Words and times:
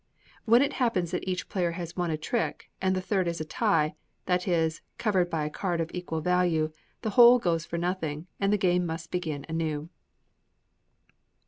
When 0.45 0.63
it 0.63 0.73
happens 0.81 1.11
that 1.11 1.27
each 1.27 1.47
player 1.47 1.73
has 1.73 1.95
won 1.95 2.09
a 2.09 2.17
trick, 2.17 2.71
and 2.81 2.95
the 2.95 3.01
third 3.01 3.27
is 3.27 3.39
a 3.39 3.45
tie 3.45 3.93
that 4.25 4.47
is, 4.47 4.81
covered 4.97 5.29
by 5.29 5.45
a 5.45 5.49
card 5.51 5.79
of 5.79 5.91
equal 5.93 6.21
value 6.21 6.71
the 7.03 7.11
whole 7.11 7.37
goes 7.37 7.67
for 7.67 7.77
nothing, 7.77 8.25
and 8.39 8.51
the 8.51 8.57
game 8.57 8.83
must 8.87 9.11
begin 9.11 9.45
anew. 9.47 9.89